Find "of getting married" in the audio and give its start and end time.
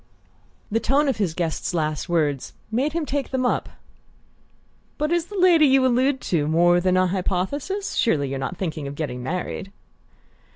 8.87-9.71